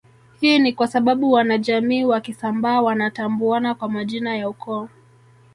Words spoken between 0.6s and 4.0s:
kwasababu wanajamii wa Kisambaa wanatambuana kwa